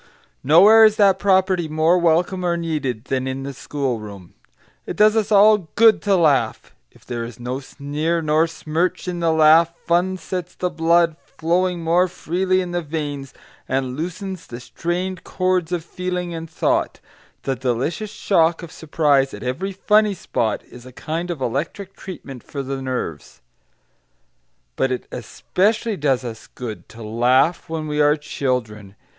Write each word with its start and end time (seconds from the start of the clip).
Nowhere 0.43 0.83
is 0.83 0.95
that 0.95 1.19
property 1.19 1.67
more 1.67 1.99
welcome 1.99 2.43
or 2.43 2.57
needed 2.57 3.05
than 3.05 3.27
in 3.27 3.43
the 3.43 3.53
schoolroom. 3.53 4.33
It 4.87 4.95
does 4.97 5.15
us 5.15 5.31
all 5.31 5.69
good 5.75 6.01
to 6.01 6.15
laugh, 6.15 6.73
if 6.89 7.05
there 7.05 7.23
is 7.23 7.39
no 7.39 7.59
sneer 7.59 8.19
nor 8.19 8.47
smirch 8.47 9.07
in 9.07 9.19
the 9.19 9.31
laugh; 9.31 9.75
fun 9.85 10.17
sets 10.17 10.55
the 10.55 10.71
blood 10.71 11.17
flowing 11.23 11.83
more 11.83 12.07
freely 12.07 12.61
in 12.61 12.71
the 12.71 12.81
veins, 12.81 13.31
and 13.69 13.95
loosens 13.95 14.47
the 14.47 14.59
strained 14.59 15.23
cords 15.23 15.71
of 15.71 15.85
feeling 15.85 16.33
and 16.33 16.49
thought; 16.49 16.99
the 17.43 17.55
delicious 17.55 18.09
shock 18.09 18.63
of 18.63 18.71
surprise 18.71 19.35
at 19.35 19.43
every 19.43 19.71
"funny 19.71 20.15
spot" 20.15 20.63
is 20.63 20.83
a 20.83 20.91
kind 20.91 21.29
of 21.29 21.39
electric 21.41 21.95
treatment 21.95 22.41
for 22.41 22.63
the 22.63 22.81
nerves. 22.81 23.39
But 24.75 24.91
it 24.91 25.05
especially 25.11 25.95
does 25.95 26.23
us 26.23 26.47
good 26.47 26.89
to 26.89 27.03
laugh 27.03 27.69
when 27.69 27.85
we 27.87 28.01
are 28.01 28.15
children. 28.17 28.95